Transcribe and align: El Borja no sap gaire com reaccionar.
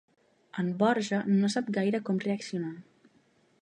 El 0.63 0.71
Borja 0.79 1.19
no 1.43 1.53
sap 1.57 1.71
gaire 1.79 2.03
com 2.09 2.25
reaccionar. 2.27 2.77